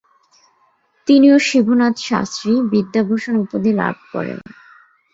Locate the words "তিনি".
1.07-1.27